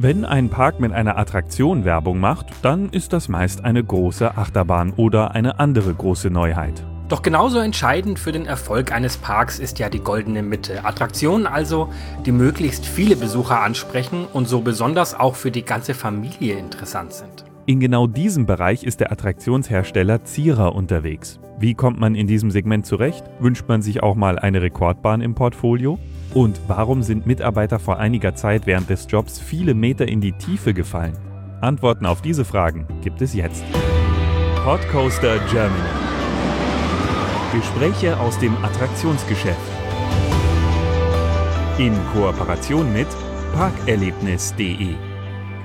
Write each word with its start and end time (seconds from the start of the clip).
Wenn 0.00 0.24
ein 0.24 0.48
Park 0.48 0.78
mit 0.78 0.92
einer 0.92 1.18
Attraktion 1.18 1.84
Werbung 1.84 2.20
macht, 2.20 2.46
dann 2.62 2.88
ist 2.90 3.12
das 3.12 3.28
meist 3.28 3.64
eine 3.64 3.82
große 3.82 4.38
Achterbahn 4.38 4.92
oder 4.92 5.32
eine 5.32 5.58
andere 5.58 5.92
große 5.92 6.30
Neuheit. 6.30 6.84
Doch 7.08 7.20
genauso 7.20 7.58
entscheidend 7.58 8.20
für 8.20 8.30
den 8.30 8.46
Erfolg 8.46 8.92
eines 8.92 9.16
Parks 9.16 9.58
ist 9.58 9.80
ja 9.80 9.88
die 9.88 9.98
goldene 9.98 10.44
Mitte. 10.44 10.84
Attraktionen 10.84 11.48
also, 11.48 11.92
die 12.24 12.30
möglichst 12.30 12.86
viele 12.86 13.16
Besucher 13.16 13.60
ansprechen 13.60 14.28
und 14.32 14.46
so 14.46 14.60
besonders 14.60 15.18
auch 15.18 15.34
für 15.34 15.50
die 15.50 15.64
ganze 15.64 15.94
Familie 15.94 16.56
interessant 16.58 17.12
sind. 17.12 17.44
In 17.68 17.80
genau 17.80 18.06
diesem 18.06 18.46
Bereich 18.46 18.82
ist 18.82 19.00
der 19.00 19.12
Attraktionshersteller 19.12 20.24
Zierer 20.24 20.74
unterwegs. 20.74 21.38
Wie 21.58 21.74
kommt 21.74 22.00
man 22.00 22.14
in 22.14 22.26
diesem 22.26 22.50
Segment 22.50 22.86
zurecht? 22.86 23.24
Wünscht 23.40 23.68
man 23.68 23.82
sich 23.82 24.02
auch 24.02 24.14
mal 24.14 24.38
eine 24.38 24.62
Rekordbahn 24.62 25.20
im 25.20 25.34
Portfolio? 25.34 25.98
Und 26.32 26.58
warum 26.66 27.02
sind 27.02 27.26
Mitarbeiter 27.26 27.78
vor 27.78 27.98
einiger 27.98 28.34
Zeit 28.34 28.66
während 28.66 28.88
des 28.88 29.06
Jobs 29.10 29.38
viele 29.38 29.74
Meter 29.74 30.08
in 30.08 30.22
die 30.22 30.32
Tiefe 30.32 30.72
gefallen? 30.72 31.12
Antworten 31.60 32.06
auf 32.06 32.22
diese 32.22 32.46
Fragen 32.46 32.86
gibt 33.02 33.20
es 33.20 33.34
jetzt. 33.34 33.62
Podcoaster 34.64 35.38
Germany 35.50 35.90
Gespräche 37.52 38.18
aus 38.18 38.38
dem 38.38 38.56
Attraktionsgeschäft. 38.64 39.58
In 41.76 41.92
Kooperation 42.14 42.90
mit 42.94 43.08
parkerlebnis.de. 43.54 45.07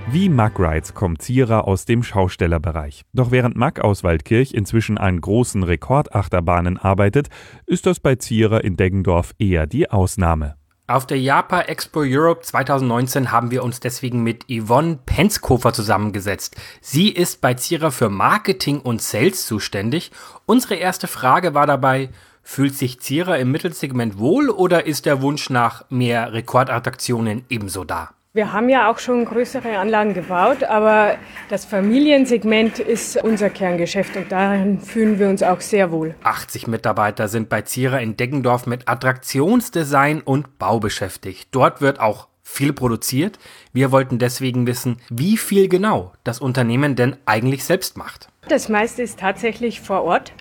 Wie 0.10 0.28
Mack 0.28 0.60
Rides 0.60 0.94
kommt 0.94 1.22
Zierer 1.22 1.66
aus 1.66 1.86
dem 1.86 2.04
Schaustellerbereich. 2.04 3.04
Doch 3.14 3.32
während 3.32 3.56
Mack 3.56 3.80
aus 3.80 4.04
Waldkirch 4.04 4.54
inzwischen 4.54 4.98
an 4.98 5.20
großen 5.20 5.64
Rekordachterbahnen 5.64 6.78
arbeitet, 6.78 7.30
ist 7.66 7.86
das 7.86 8.00
bei 8.00 8.16
Zierer 8.16 8.64
in 8.64 8.76
Deggendorf 8.76 9.34
eher 9.40 9.66
die 9.66 9.90
Ausnahme. 9.90 10.56
Auf 10.88 11.08
der 11.08 11.20
Japa 11.20 11.62
Expo 11.62 12.02
Europe 12.02 12.42
2019 12.42 13.32
haben 13.32 13.50
wir 13.50 13.64
uns 13.64 13.80
deswegen 13.80 14.22
mit 14.22 14.46
Yvonne 14.52 15.00
Penzkofer 15.06 15.72
zusammengesetzt. 15.72 16.58
Sie 16.82 17.10
ist 17.10 17.40
bei 17.40 17.54
Zierer 17.54 17.92
für 17.92 18.10
Marketing 18.10 18.82
und 18.82 19.02
Sales 19.02 19.48
zuständig. 19.48 20.12
Unsere 20.46 20.76
erste 20.76 21.08
Frage 21.08 21.54
war 21.54 21.66
dabei, 21.66 22.10
fühlt 22.44 22.76
sich 22.76 23.00
Zierer 23.00 23.40
im 23.40 23.52
Mittelsegment 23.52 24.20
wohl 24.20 24.50
oder 24.50 24.86
ist 24.86 25.06
der 25.06 25.22
Wunsch 25.22 25.50
nach 25.50 25.90
mehr 25.90 26.34
Rekordattraktionen 26.34 27.46
ebenso 27.50 27.86
da? 27.86 28.10
Wir 28.36 28.52
haben 28.52 28.68
ja 28.68 28.90
auch 28.90 28.98
schon 28.98 29.26
größere 29.26 29.78
Anlagen 29.78 30.16
gebaut, 30.16 30.64
aber 30.64 31.18
das 31.50 31.66
Familiensegment 31.66 32.80
ist 32.80 33.16
unser 33.24 33.52
Kerngeschäft 33.52 34.18
und 34.18 34.32
darin 34.32 34.80
fühlen 34.80 35.20
wir 35.20 35.30
uns 35.30 35.44
auch 35.44 35.62
sehr 35.62 35.92
wohl. 35.92 36.16
80 36.24 36.66
Mitarbeiter 36.66 37.28
sind 37.28 37.48
bei 37.48 37.62
Zierer 37.62 38.02
in 38.02 38.18
Deggendorf 38.18 38.66
mit 38.66 38.90
Attraktionsdesign 38.90 40.22
und 40.22 40.58
Bau 40.58 40.80
beschäftigt. 40.80 41.50
Dort 41.52 41.80
wird 41.82 42.00
auch 42.00 42.28
viel 42.42 42.74
produziert. 42.74 43.38
Wir 43.72 43.92
wollten 43.92 44.18
deswegen 44.18 44.66
wissen, 44.66 44.98
wie 45.12 45.38
viel 45.38 45.68
genau 45.68 46.14
das 46.24 46.40
Unternehmen 46.40 46.96
denn 46.96 47.18
eigentlich 47.28 47.64
selbst 47.64 47.98
macht. 47.98 48.30
Das 48.50 48.68
meiste 48.68 49.04
ist 49.04 49.20
tatsächlich 49.20 49.80
vor 49.80 50.02
Ort. 50.02 50.34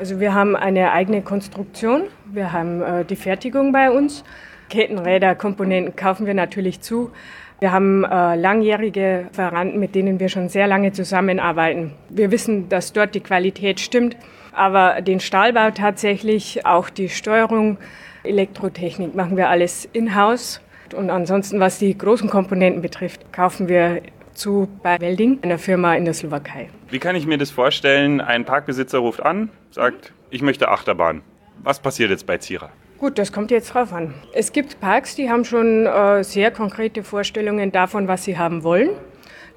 Also 0.00 0.18
wir 0.18 0.32
haben 0.32 0.56
eine 0.56 0.92
eigene 0.92 1.20
Konstruktion, 1.20 2.04
wir 2.24 2.54
haben 2.54 2.80
äh, 2.80 3.04
die 3.04 3.16
Fertigung 3.16 3.70
bei 3.70 3.90
uns 3.90 4.24
Kettenräder, 4.70 5.34
Komponenten 5.34 5.94
kaufen 5.94 6.24
wir 6.24 6.32
natürlich 6.32 6.80
zu. 6.80 7.10
Wir 7.58 7.70
haben 7.70 8.04
äh, 8.04 8.34
langjährige 8.34 9.26
Verwandten, 9.32 9.78
mit 9.78 9.94
denen 9.94 10.18
wir 10.18 10.30
schon 10.30 10.48
sehr 10.48 10.66
lange 10.66 10.92
zusammenarbeiten. 10.92 11.92
Wir 12.08 12.30
wissen, 12.30 12.70
dass 12.70 12.94
dort 12.94 13.14
die 13.14 13.20
Qualität 13.20 13.78
stimmt, 13.78 14.16
aber 14.52 15.02
den 15.02 15.20
Stahlbau 15.20 15.70
tatsächlich, 15.70 16.64
auch 16.64 16.88
die 16.88 17.10
Steuerung, 17.10 17.76
Elektrotechnik 18.24 19.14
machen 19.14 19.36
wir 19.36 19.50
alles 19.50 19.86
in-house. 19.92 20.62
Und 20.96 21.10
ansonsten, 21.10 21.60
was 21.60 21.78
die 21.78 21.98
großen 21.98 22.30
Komponenten 22.30 22.80
betrifft, 22.80 23.34
kaufen 23.34 23.68
wir 23.68 24.00
zu 24.34 24.68
bei 24.82 25.00
Welding, 25.00 25.38
einer 25.42 25.58
Firma 25.58 25.94
in 25.94 26.04
der 26.04 26.14
Slowakei. 26.14 26.68
Wie 26.90 26.98
kann 26.98 27.16
ich 27.16 27.26
mir 27.26 27.38
das 27.38 27.50
vorstellen? 27.50 28.20
Ein 28.20 28.44
Parkbesitzer 28.44 28.98
ruft 28.98 29.22
an, 29.22 29.50
sagt, 29.70 30.12
ich 30.30 30.42
möchte 30.42 30.68
Achterbahn. 30.68 31.22
Was 31.62 31.80
passiert 31.80 32.10
jetzt 32.10 32.26
bei 32.26 32.38
Zierer? 32.38 32.70
Gut, 32.98 33.18
das 33.18 33.32
kommt 33.32 33.50
jetzt 33.50 33.72
drauf 33.72 33.92
an. 33.92 34.12
Es 34.34 34.52
gibt 34.52 34.78
Parks, 34.80 35.14
die 35.14 35.30
haben 35.30 35.44
schon 35.44 35.86
äh, 35.86 36.22
sehr 36.22 36.50
konkrete 36.50 37.02
Vorstellungen 37.02 37.72
davon, 37.72 38.08
was 38.08 38.24
sie 38.24 38.36
haben 38.36 38.62
wollen. 38.62 38.90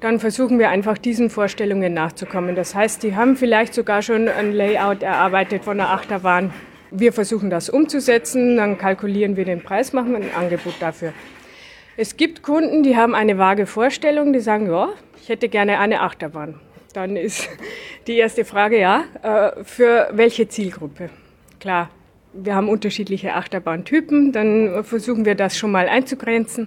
Dann 0.00 0.18
versuchen 0.18 0.58
wir 0.58 0.70
einfach 0.70 0.98
diesen 0.98 1.30
Vorstellungen 1.30 1.92
nachzukommen. 1.92 2.56
Das 2.56 2.74
heißt, 2.74 3.02
die 3.02 3.16
haben 3.16 3.36
vielleicht 3.36 3.74
sogar 3.74 4.02
schon 4.02 4.28
ein 4.28 4.52
Layout 4.52 5.02
erarbeitet 5.02 5.64
von 5.64 5.76
der 5.76 5.90
Achterbahn. 5.90 6.52
Wir 6.90 7.12
versuchen 7.12 7.50
das 7.50 7.68
umzusetzen, 7.68 8.56
dann 8.56 8.78
kalkulieren 8.78 9.36
wir 9.36 9.44
den 9.44 9.62
Preis, 9.62 9.92
machen 9.92 10.14
ein 10.16 10.30
Angebot 10.34 10.74
dafür. 10.80 11.12
Es 11.96 12.16
gibt 12.16 12.42
Kunden, 12.42 12.82
die 12.82 12.96
haben 12.96 13.14
eine 13.14 13.38
vage 13.38 13.66
Vorstellung, 13.66 14.32
die 14.32 14.40
sagen, 14.40 14.66
ja, 14.66 14.88
ich 15.22 15.28
hätte 15.28 15.48
gerne 15.48 15.78
eine 15.78 16.00
Achterbahn. 16.00 16.56
Dann 16.92 17.16
ist 17.16 17.48
die 18.08 18.16
erste 18.16 18.44
Frage, 18.44 18.80
ja, 18.80 19.04
äh, 19.22 19.62
für 19.62 20.08
welche 20.10 20.48
Zielgruppe? 20.48 21.10
Klar, 21.60 21.90
wir 22.32 22.56
haben 22.56 22.68
unterschiedliche 22.68 23.34
Achterbahntypen, 23.34 24.32
dann 24.32 24.82
versuchen 24.82 25.24
wir 25.24 25.36
das 25.36 25.56
schon 25.56 25.70
mal 25.70 25.88
einzugrenzen. 25.88 26.66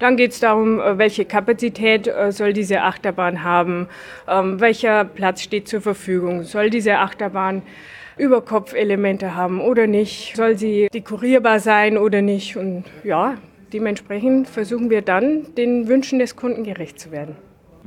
Dann 0.00 0.16
geht 0.16 0.32
es 0.32 0.40
darum, 0.40 0.80
äh, 0.80 0.98
welche 0.98 1.24
Kapazität 1.24 2.08
äh, 2.08 2.32
soll 2.32 2.52
diese 2.52 2.82
Achterbahn 2.82 3.44
haben, 3.44 3.88
ähm, 4.28 4.58
welcher 4.58 5.04
Platz 5.04 5.42
steht 5.42 5.68
zur 5.68 5.80
Verfügung, 5.80 6.42
soll 6.42 6.70
diese 6.70 6.98
Achterbahn 6.98 7.62
Überkopfelemente 8.16 9.36
haben 9.36 9.60
oder 9.60 9.86
nicht, 9.86 10.34
soll 10.34 10.58
sie 10.58 10.88
dekorierbar 10.92 11.60
sein 11.60 11.98
oder 11.98 12.20
nicht. 12.20 12.56
Und 12.56 12.84
ja, 13.04 13.36
dementsprechend 13.72 14.48
versuchen 14.48 14.90
wir 14.90 15.02
dann, 15.02 15.54
den 15.56 15.88
Wünschen 15.88 16.18
des 16.18 16.36
Kunden 16.36 16.64
gerecht 16.64 16.98
zu 16.98 17.10
werden. 17.10 17.36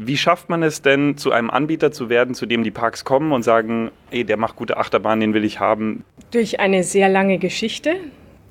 Wie 0.01 0.15
schafft 0.15 0.49
man 0.49 0.63
es 0.63 0.81
denn, 0.81 1.17
zu 1.17 1.31
einem 1.31 1.49
Anbieter 1.49 1.91
zu 1.91 2.09
werden, 2.09 2.33
zu 2.33 2.45
dem 2.45 2.63
die 2.63 2.71
Parks 2.71 3.03
kommen 3.03 3.33
und 3.33 3.43
sagen, 3.43 3.91
ey, 4.11 4.23
der 4.23 4.37
macht 4.37 4.55
gute 4.55 4.77
Achterbahn, 4.77 5.19
den 5.19 5.33
will 5.33 5.43
ich 5.43 5.59
haben? 5.59 6.05
Durch 6.31 6.61
eine 6.61 6.83
sehr 6.83 7.09
lange 7.09 7.37
Geschichte. 7.37 7.95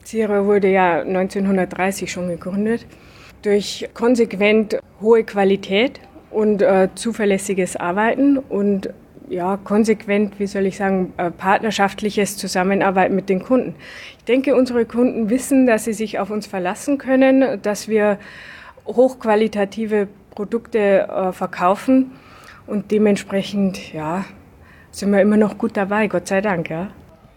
Sierra 0.04 0.44
wurde 0.44 0.68
ja 0.68 1.00
1930 1.00 2.12
schon 2.12 2.28
gegründet. 2.28 2.86
Durch 3.42 3.88
konsequent 3.94 4.78
hohe 5.00 5.24
Qualität 5.24 6.00
und 6.30 6.60
äh, 6.60 6.88
zuverlässiges 6.94 7.76
Arbeiten 7.76 8.36
und 8.36 8.90
ja, 9.38 9.56
konsequent, 9.56 10.40
wie 10.40 10.48
soll 10.48 10.66
ich 10.66 10.76
sagen, 10.76 11.12
äh, 11.16 11.30
partnerschaftliches 11.30 12.36
Zusammenarbeiten 12.36 13.14
mit 13.14 13.28
den 13.28 13.40
Kunden. 13.40 13.76
Ich 14.18 14.24
denke, 14.24 14.56
unsere 14.56 14.84
Kunden 14.84 15.30
wissen, 15.30 15.64
dass 15.64 15.84
sie 15.84 15.92
sich 15.92 16.18
auf 16.18 16.30
uns 16.30 16.48
verlassen 16.48 16.98
können, 16.98 17.62
dass 17.62 17.86
wir 17.86 18.18
hochqualitative 18.84 20.08
Produkte 20.32 21.06
äh, 21.08 21.32
verkaufen. 21.32 22.10
Und 22.66 22.90
dementsprechend, 22.90 23.92
ja, 23.92 24.24
sind 24.90 25.12
wir 25.12 25.22
immer 25.22 25.36
noch 25.36 25.56
gut 25.56 25.76
dabei, 25.76 26.08
Gott 26.08 26.26
sei 26.26 26.40
Dank, 26.40 26.68
ja. 26.68 26.90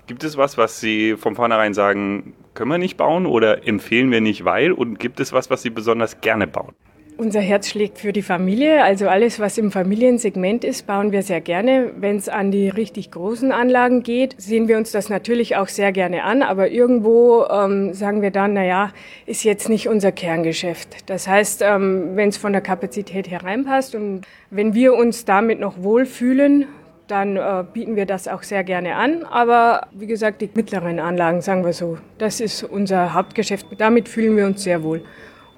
Gibt 0.07 0.23
es 0.23 0.35
was, 0.37 0.57
was 0.57 0.79
Sie 0.79 1.15
von 1.15 1.35
vornherein 1.35 1.75
sagen, 1.75 2.33
können 2.55 2.71
wir 2.71 2.79
nicht 2.79 2.97
bauen 2.97 3.27
oder 3.27 3.67
empfehlen 3.67 4.09
wir 4.09 4.21
nicht, 4.21 4.43
weil? 4.43 4.71
Und 4.71 4.99
gibt 4.99 5.19
es 5.19 5.33
was, 5.33 5.51
was 5.51 5.61
Sie 5.61 5.69
besonders 5.69 6.19
gerne 6.19 6.47
bauen? 6.47 6.73
Unser 7.17 7.41
Herz 7.41 7.67
schlägt 7.67 7.99
für 7.99 8.13
die 8.13 8.23
Familie. 8.23 8.83
Also 8.83 9.07
alles, 9.07 9.39
was 9.39 9.57
im 9.57 9.71
Familiensegment 9.71 10.63
ist, 10.63 10.87
bauen 10.87 11.11
wir 11.11 11.21
sehr 11.21 11.41
gerne. 11.41 11.91
Wenn 11.97 12.15
es 12.15 12.29
an 12.29 12.51
die 12.51 12.69
richtig 12.69 13.11
großen 13.11 13.51
Anlagen 13.51 14.01
geht, 14.01 14.35
sehen 14.41 14.67
wir 14.67 14.77
uns 14.77 14.91
das 14.91 15.09
natürlich 15.09 15.55
auch 15.55 15.67
sehr 15.67 15.91
gerne 15.91 16.23
an. 16.23 16.41
Aber 16.41 16.69
irgendwo 16.69 17.45
ähm, 17.45 17.93
sagen 17.93 18.23
wir 18.23 18.31
dann, 18.31 18.53
na 18.53 18.65
ja, 18.65 18.91
ist 19.27 19.43
jetzt 19.43 19.69
nicht 19.69 19.87
unser 19.87 20.11
Kerngeschäft. 20.11 21.09
Das 21.09 21.27
heißt, 21.27 21.61
ähm, 21.61 22.15
wenn 22.15 22.29
es 22.29 22.37
von 22.37 22.53
der 22.53 22.61
Kapazität 22.61 23.29
hereinpasst 23.29 23.93
und 23.93 24.21
wenn 24.49 24.73
wir 24.73 24.95
uns 24.95 25.23
damit 25.25 25.59
noch 25.59 25.83
wohlfühlen, 25.83 26.65
dann 27.07 27.35
äh, 27.35 27.63
bieten 27.71 27.95
wir 27.95 28.05
das 28.05 28.27
auch 28.27 28.41
sehr 28.41 28.63
gerne 28.63 28.95
an. 28.95 29.25
Aber 29.25 29.87
wie 29.91 30.07
gesagt, 30.07 30.41
die 30.41 30.49
mittleren 30.53 30.99
Anlagen, 30.99 31.41
sagen 31.41 31.65
wir 31.65 31.73
so, 31.73 31.97
das 32.17 32.39
ist 32.39 32.63
unser 32.63 33.13
Hauptgeschäft. 33.13 33.67
Damit 33.77 34.09
fühlen 34.09 34.37
wir 34.37 34.47
uns 34.47 34.63
sehr 34.63 34.81
wohl. 34.81 35.03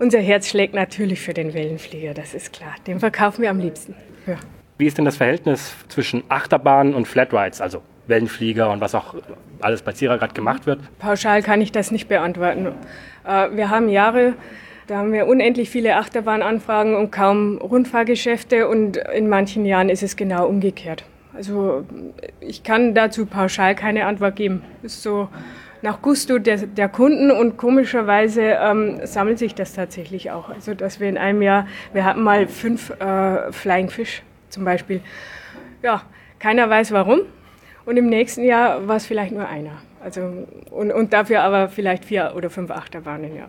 Unser 0.03 0.19
Herz 0.19 0.49
schlägt 0.49 0.73
natürlich 0.73 1.21
für 1.21 1.33
den 1.33 1.53
Wellenflieger, 1.53 2.13
das 2.13 2.33
ist 2.33 2.51
klar. 2.51 2.75
Den 2.87 2.99
verkaufen 2.99 3.41
wir 3.41 3.49
am 3.49 3.59
liebsten. 3.59 3.95
Ja. 4.27 4.35
Wie 4.77 4.85
ist 4.85 4.97
denn 4.97 5.05
das 5.05 5.15
Verhältnis 5.15 5.73
zwischen 5.87 6.25
Achterbahnen 6.27 6.93
und 6.93 7.07
Flatrides, 7.07 7.61
also 7.61 7.81
Wellenflieger 8.07 8.69
und 8.69 8.81
was 8.81 8.95
auch 8.95 9.15
alles 9.61 9.81
bei 9.81 9.93
Zierer 9.93 10.17
gerade 10.17 10.33
gemacht 10.33 10.65
wird? 10.65 10.81
Pauschal 10.99 11.41
kann 11.41 11.61
ich 11.61 11.71
das 11.71 11.89
nicht 11.89 12.09
beantworten. 12.09 12.73
Äh, 13.25 13.51
wir 13.55 13.69
haben 13.69 13.87
Jahre, 13.87 14.33
da 14.87 14.97
haben 14.97 15.13
wir 15.13 15.25
unendlich 15.25 15.69
viele 15.69 15.95
Achterbahnanfragen 15.95 16.97
und 16.97 17.13
kaum 17.13 17.57
Rundfahrgeschäfte 17.59 18.67
und 18.67 18.97
in 18.97 19.29
manchen 19.29 19.63
Jahren 19.63 19.87
ist 19.87 20.03
es 20.03 20.17
genau 20.17 20.47
umgekehrt. 20.47 21.05
Also 21.33 21.85
ich 22.41 22.63
kann 22.63 22.93
dazu 22.93 23.25
pauschal 23.25 23.73
keine 23.73 24.05
Antwort 24.05 24.35
geben. 24.35 24.63
Ist 24.81 25.01
so 25.01 25.29
nach 25.83 26.01
Gusto 26.01 26.39
der, 26.39 26.57
der 26.57 26.89
Kunden 26.89 27.29
und 27.29 27.57
komischerweise 27.57 28.41
ähm, 28.41 29.01
sammelt 29.03 29.37
sich 29.37 29.53
das 29.53 29.73
tatsächlich 29.73 30.31
auch. 30.31 30.49
Also 30.49 30.73
dass 30.73 30.99
wir 30.99 31.09
in 31.09 31.17
einem 31.17 31.41
Jahr, 31.41 31.67
wir 31.91 32.05
hatten 32.05 32.23
mal 32.23 32.47
fünf 32.47 32.89
äh, 33.01 33.51
Flying 33.51 33.89
Fish 33.89 34.23
zum 34.49 34.63
Beispiel. 34.63 35.01
Ja, 35.81 36.03
keiner 36.39 36.69
weiß 36.69 36.93
warum. 36.93 37.21
Und 37.85 37.97
im 37.97 38.07
nächsten 38.07 38.45
Jahr 38.45 38.87
war 38.87 38.95
es 38.95 39.05
vielleicht 39.05 39.33
nur 39.33 39.47
einer. 39.47 39.81
Also, 40.01 40.47
und, 40.71 40.91
und 40.91 41.11
dafür 41.11 41.43
aber 41.43 41.67
vielleicht 41.67 42.05
vier 42.05 42.33
oder 42.35 42.49
fünf 42.49 42.71
Achterbahnen, 42.71 43.35
ja. 43.35 43.47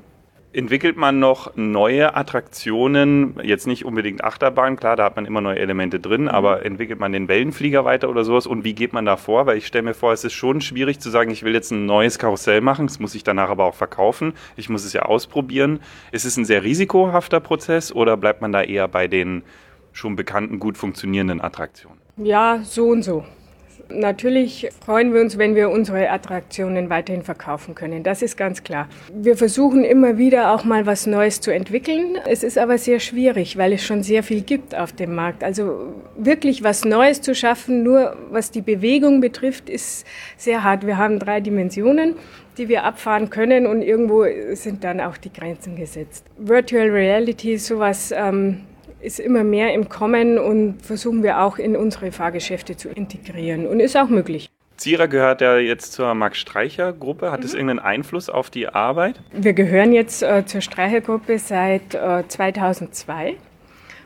Entwickelt 0.55 0.97
man 0.97 1.19
noch 1.19 1.57
neue 1.57 2.15
Attraktionen, 2.15 3.35
jetzt 3.43 3.67
nicht 3.67 3.85
unbedingt 3.85 4.23
Achterbahn, 4.23 4.77
klar, 4.77 4.95
da 4.95 5.03
hat 5.03 5.17
man 5.17 5.27
immer 5.27 5.41
neue 5.41 5.59
Elemente 5.59 5.99
drin, 5.99 6.23
mhm. 6.23 6.29
aber 6.29 6.65
entwickelt 6.65 7.01
man 7.01 7.11
den 7.11 7.27
Wellenflieger 7.27 7.85
weiter 7.85 8.09
oder 8.09 8.23
sowas 8.23 8.47
und 8.47 8.63
wie 8.63 8.73
geht 8.73 8.93
man 8.93 9.05
da 9.05 9.17
vor? 9.17 9.47
Weil 9.47 9.59
ich 9.59 9.67
stelle 9.67 9.83
mir 9.83 9.95
vor, 9.95 10.13
es 10.13 10.23
ist 10.23 10.33
schon 10.33 10.61
schwierig 10.61 11.01
zu 11.01 11.11
sagen, 11.11 11.33
ich 11.33 11.43
will 11.43 11.55
jetzt 11.55 11.73
ein 11.73 11.87
neues 11.87 12.21
Karussell 12.21 12.61
machen, 12.61 12.87
das 12.87 13.01
muss 13.01 13.17
ich 13.17 13.25
danach 13.25 13.51
aber 13.51 13.65
auch 13.65 13.75
verkaufen, 13.75 14.33
ich 14.55 14.69
muss 14.69 14.85
es 14.85 14.93
ja 14.93 15.03
ausprobieren. 15.03 15.81
Ist 16.13 16.25
es 16.25 16.37
ein 16.37 16.45
sehr 16.45 16.63
risikohafter 16.63 17.41
Prozess 17.41 17.93
oder 17.93 18.17
bleibt 18.17 18.41
man 18.41 18.53
da 18.53 18.63
eher 18.63 18.87
bei 18.87 19.09
den 19.09 19.43
schon 19.93 20.15
bekannten, 20.15 20.61
gut 20.61 20.79
funktionierenden 20.79 21.41
Attraktionen? 21.41 21.99
Ja, 22.17 22.61
so 22.63 22.91
und 22.91 23.03
so. 23.03 23.25
Natürlich 23.91 24.69
freuen 24.85 25.13
wir 25.15 25.21
uns, 25.21 25.39
wenn 25.39 25.55
wir 25.55 25.71
unsere 25.71 26.11
Attraktionen 26.11 26.91
weiterhin 26.91 27.23
verkaufen 27.23 27.75
können. 27.75 28.03
Das 28.03 28.23
ist 28.23 28.37
ganz 28.37 28.63
klar. 28.63 28.89
Wir 29.13 29.37
versuchen 29.37 29.85
immer 29.85 30.19
wieder 30.19 30.53
auch 30.53 30.65
mal 30.65 30.87
was 30.87 31.07
Neues 31.07 31.41
zu 31.41 31.51
entwickeln. 31.53 32.19
Es 32.27 32.43
ist 32.43 32.59
aber 32.59 32.79
sehr 32.79 33.01
schwierig, 33.01 33.57
weil 33.57 33.73
es 33.73 33.85
schon 33.85 34.03
sehr 34.03 34.23
viel 34.23 34.43
gibt 34.43 34.75
auf 34.75 34.93
dem 34.93 35.15
Markt. 35.15 35.45
Also 35.45 35.95
wirklich 36.17 36.63
was 36.63 36.85
Neues 36.85 37.21
zu 37.21 37.35
schaffen, 37.35 37.83
nur 37.83 38.17
was 38.31 38.51
die 38.51 38.63
Bewegung 38.63 39.21
betrifft, 39.21 39.69
ist 39.69 40.07
sehr 40.37 40.65
hart. 40.65 40.87
Wir 40.87 40.99
haben 40.99 41.19
drei 41.19 41.41
Dimensionen 41.41 42.15
die 42.57 42.69
wir 42.69 42.85
abfahren 42.85 43.31
können 43.31 43.67
und 43.67 43.83
irgendwo 43.83 44.25
sind 44.53 44.85
dann 44.85 45.01
auch 45.01 45.17
die 45.17 45.33
Grenzen 45.33 45.77
gesetzt. 45.77 46.25
Virtual 46.39 46.89
Reality 46.89 47.59
sowas, 47.59 48.13
ähm, 48.17 48.61
ist 49.05 49.21
immer 49.21 49.45
mehr 49.45 49.75
im 49.75 49.89
Kommen 49.89 50.39
und 50.39 50.81
versuchen 50.83 51.23
wir 51.23 51.41
auch 51.41 51.59
in 51.59 51.77
unsere 51.77 52.11
Fahrgeschäfte 52.11 52.77
zu 52.77 52.89
integrieren 52.89 53.67
und 53.67 53.81
ist 53.81 53.97
auch 53.97 54.09
möglich. 54.09 54.51
Zierer 54.77 55.07
gehört 55.07 55.41
ja 55.41 55.57
jetzt 55.57 55.93
zur 55.93 56.15
Max 56.15 56.39
Streicher 56.39 56.93
Gruppe. 56.93 57.31
Hat 57.31 57.41
mhm. 57.41 57.43
das 57.43 57.55
irgendeinen 57.55 57.79
Einfluss 57.79 58.29
auf 58.29 58.51
die 58.51 58.69
Arbeit? 58.69 59.21
Wir 59.33 59.53
gehören 59.53 59.93
jetzt 59.93 60.23
äh, 60.23 60.45
zur 60.47 60.61
Streicher 60.61 61.01
Gruppe 61.01 61.39
seit 61.39 61.95
äh, 61.95 62.27
2002. 62.27 63.37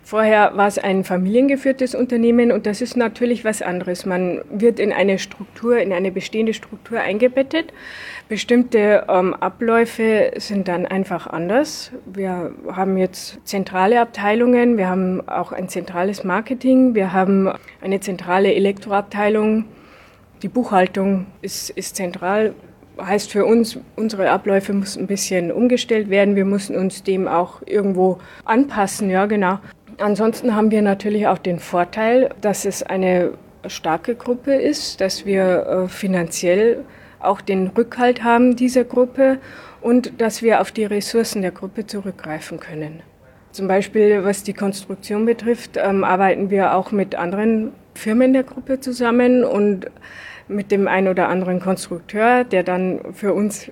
Vorher 0.09 0.57
war 0.57 0.67
es 0.67 0.79
ein 0.79 1.05
familiengeführtes 1.05 1.95
Unternehmen 1.95 2.51
und 2.51 2.65
das 2.65 2.81
ist 2.81 2.97
natürlich 2.97 3.45
was 3.45 3.61
anderes. 3.61 4.07
Man 4.07 4.41
wird 4.49 4.81
in 4.81 4.91
eine 4.91 5.19
Struktur, 5.19 5.77
in 5.77 5.93
eine 5.93 6.11
bestehende 6.11 6.55
Struktur 6.55 6.99
eingebettet. 6.99 7.75
Bestimmte 8.27 9.05
ähm, 9.07 9.35
Abläufe 9.35 10.31
sind 10.39 10.67
dann 10.67 10.87
einfach 10.87 11.27
anders. 11.27 11.93
Wir 12.07 12.55
haben 12.73 12.97
jetzt 12.97 13.39
zentrale 13.45 14.01
Abteilungen, 14.01 14.79
wir 14.79 14.89
haben 14.89 15.29
auch 15.29 15.53
ein 15.53 15.69
zentrales 15.69 16.25
Marketing, 16.25 16.95
wir 16.95 17.13
haben 17.13 17.53
eine 17.83 18.01
zentrale 18.01 18.55
Elektroabteilung. 18.55 19.67
Die 20.41 20.49
Buchhaltung 20.49 21.27
ist, 21.43 21.69
ist 21.69 21.97
zentral 21.97 22.55
heißt 23.01 23.31
für 23.31 23.45
uns, 23.45 23.79
unsere 23.97 24.31
Abläufe 24.31 24.73
müssen 24.73 25.05
ein 25.05 25.07
bisschen 25.07 25.53
umgestellt 25.53 26.11
werden. 26.11 26.37
Wir 26.37 26.45
müssen 26.45 26.77
uns 26.77 27.03
dem 27.03 27.29
auch 27.29 27.63
irgendwo 27.67 28.19
anpassen, 28.45 29.11
ja, 29.11 29.27
genau. 29.27 29.59
Ansonsten 29.99 30.55
haben 30.55 30.71
wir 30.71 30.83
natürlich 30.83 31.27
auch 31.27 31.39
den 31.39 31.59
Vorteil, 31.59 32.31
dass 32.41 32.65
es 32.65 32.85
eine 32.85 33.33
starke 33.67 34.15
Gruppe 34.15 34.55
ist, 34.55 35.01
dass 35.01 35.27
wir 35.27 35.67
äh, 35.67 35.89
finanziell 35.89 36.85
auch 37.19 37.41
den 37.41 37.67
Rückhalt 37.69 38.23
haben 38.23 38.55
dieser 38.55 38.85
Gruppe 38.85 39.39
und 39.81 40.21
dass 40.21 40.41
wir 40.41 40.61
auf 40.61 40.71
die 40.71 40.85
Ressourcen 40.85 41.43
der 41.43 41.51
Gruppe 41.51 41.85
zurückgreifen 41.85 42.61
können. 42.61 43.03
Zum 43.51 43.67
Beispiel, 43.67 44.23
was 44.23 44.45
die 44.45 44.53
Konstruktion 44.53 45.27
betrifft, 45.27 45.77
ähm, 45.77 46.05
arbeiten 46.05 46.51
wir 46.51 46.77
auch 46.77 46.93
mit 46.93 47.17
anderen 47.17 47.73
Firmen 47.95 48.33
der 48.33 48.45
Gruppe 48.45 48.79
zusammen 48.79 49.43
und 49.43 49.91
mit 50.47 50.71
dem 50.71 50.87
einen 50.87 51.09
oder 51.09 51.29
anderen 51.29 51.59
Konstrukteur, 51.59 52.45
der 52.45 52.63
dann 52.63 53.01
für 53.15 53.35
uns, 53.35 53.69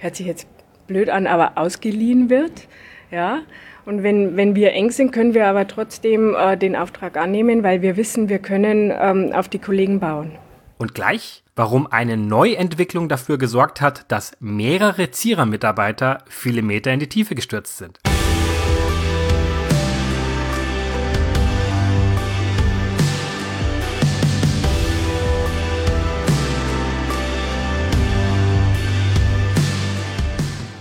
hört 0.00 0.16
sich 0.16 0.26
jetzt 0.26 0.48
blöd 0.88 1.08
an, 1.08 1.28
aber 1.28 1.52
ausgeliehen 1.56 2.30
wird. 2.30 2.66
Ja, 3.10 3.42
und 3.88 4.02
wenn, 4.02 4.36
wenn 4.36 4.54
wir 4.54 4.72
eng 4.72 4.90
sind, 4.90 5.12
können 5.12 5.32
wir 5.32 5.46
aber 5.46 5.66
trotzdem 5.66 6.36
äh, 6.38 6.58
den 6.58 6.76
Auftrag 6.76 7.16
annehmen, 7.16 7.62
weil 7.62 7.80
wir 7.80 7.96
wissen, 7.96 8.28
wir 8.28 8.38
können 8.38 8.92
ähm, 8.94 9.32
auf 9.32 9.48
die 9.48 9.58
Kollegen 9.58 9.98
bauen. 9.98 10.32
Und 10.76 10.94
gleich, 10.94 11.42
warum 11.56 11.90
eine 11.90 12.18
Neuentwicklung 12.18 13.08
dafür 13.08 13.38
gesorgt 13.38 13.80
hat, 13.80 14.04
dass 14.12 14.32
mehrere 14.40 15.10
Zierer-Mitarbeiter 15.10 16.18
viele 16.28 16.60
Meter 16.60 16.92
in 16.92 17.00
die 17.00 17.08
Tiefe 17.08 17.34
gestürzt 17.34 17.78
sind. 17.78 17.98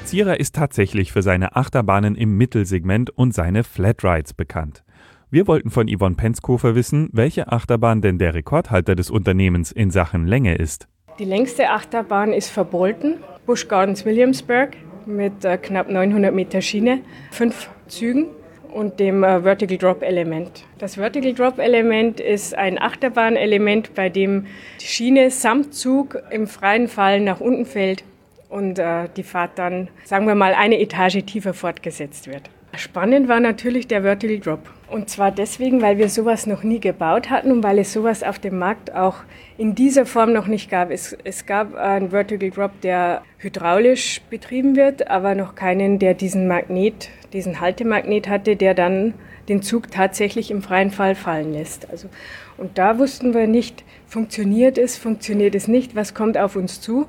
Zierer 0.08 0.40
ist 0.40 0.56
tatsächlich 0.56 1.12
für 1.12 1.22
seine 1.22 1.58
Achterbahnen 1.58 2.16
im 2.16 2.38
Mittelsegment 2.38 3.10
und 3.10 3.34
seine 3.34 3.66
Flatrides 3.66 4.34
bekannt. 4.34 4.86
Wir 5.30 5.48
wollten 5.48 5.70
von 5.70 5.90
Yvonne 5.90 6.16
Penskofer 6.16 6.76
wissen, 6.76 7.10
welche 7.12 7.52
Achterbahn 7.52 8.02
denn 8.02 8.18
der 8.18 8.34
Rekordhalter 8.34 8.96
des 8.96 9.10
Unternehmens 9.10 9.74
in 9.74 9.92
Sachen 9.92 10.26
Länge 10.26 10.56
ist. 10.56 10.88
Die 11.20 11.26
längste 11.26 11.72
Achterbahn 11.72 12.32
ist 12.32 12.50
Verbolten, 12.50 13.16
Busch 13.46 13.68
Gardens 13.68 14.06
Williamsburg 14.06 14.78
mit 15.06 15.44
äh, 15.44 15.58
knapp 15.58 15.92
900 15.92 16.34
Meter 16.34 16.62
Schiene, 16.62 17.02
fünf 17.32 17.70
Zügen 17.90 18.28
und 18.74 19.02
dem 19.02 19.26
äh, 19.26 19.42
Vertical 19.42 19.78
Drop 19.78 20.04
Element. 20.04 20.64
Das 20.78 20.96
Vertical 20.96 21.34
Drop 21.34 21.60
Element 21.60 22.22
ist 22.22 22.56
ein 22.56 22.80
Achterbahnelement, 22.80 23.94
bei 23.94 24.08
dem 24.08 24.46
die 24.80 24.86
Schiene 24.86 25.32
samt 25.32 25.74
Zug 25.74 26.18
im 26.32 26.48
freien 26.48 26.88
Fall 26.88 27.20
nach 27.20 27.42
unten 27.42 27.66
fällt 27.66 28.06
und 28.50 28.80
äh, 28.80 29.10
die 29.16 29.24
Fahrt 29.24 29.58
dann, 29.60 29.90
sagen 30.06 30.28
wir 30.28 30.36
mal, 30.36 30.54
eine 30.54 30.80
Etage 30.80 31.24
tiefer 31.26 31.54
fortgesetzt 31.54 32.28
wird. 32.28 32.50
Spannend 32.76 33.28
war 33.28 33.40
natürlich 33.40 33.88
der 33.88 34.04
Vertical 34.04 34.40
Drop. 34.40 34.60
Und 34.90 35.10
zwar 35.10 35.32
deswegen, 35.32 35.82
weil 35.82 35.98
wir 35.98 36.10
sowas 36.10 36.46
noch 36.46 36.64
nie 36.64 36.80
gebaut 36.80 37.30
hatten 37.30 37.52
und 37.52 37.64
weil 37.64 37.80
es 37.80 37.92
sowas 37.92 38.24
auf 38.24 38.40
dem 38.40 38.60
Markt 38.60 38.94
auch 38.94 39.16
in 39.58 39.74
dieser 39.74 40.06
Form 40.06 40.32
noch 40.32 40.48
nicht 40.48 40.70
gab. 40.70 40.92
Es, 40.92 41.18
es 41.24 41.46
gab 41.46 41.76
einen 41.76 42.12
Vertical 42.12 42.52
Drop, 42.52 42.80
der 42.82 43.24
hydraulisch 43.40 44.22
betrieben 44.30 44.76
wird, 44.76 45.10
aber 45.10 45.34
noch 45.34 45.56
keinen, 45.56 46.00
der 46.00 46.14
diesen 46.14 46.48
Magnet, 46.48 47.10
diesen 47.34 47.60
Haltemagnet 47.60 48.30
hatte, 48.30 48.56
der 48.56 48.74
dann 48.74 49.14
den 49.50 49.62
Zug 49.62 49.90
tatsächlich 49.90 50.52
im 50.52 50.62
freien 50.62 50.92
Fall 50.92 51.16
fallen 51.16 51.54
lässt. 51.54 51.90
Also, 51.90 52.10
und 52.58 52.78
da 52.78 53.00
wussten 53.00 53.34
wir 53.34 53.48
nicht, 53.48 53.84
funktioniert 54.06 54.78
es, 54.78 54.98
funktioniert 54.98 55.56
es 55.56 55.68
nicht, 55.68 55.96
was 55.96 56.14
kommt 56.14 56.38
auf 56.38 56.56
uns 56.56 56.80
zu. 56.82 57.08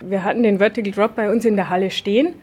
Wir 0.00 0.24
hatten 0.24 0.42
den 0.42 0.58
Vertical 0.58 0.92
Drop 0.92 1.14
bei 1.16 1.30
uns 1.30 1.44
in 1.44 1.56
der 1.56 1.70
Halle 1.70 1.90
stehen 1.90 2.34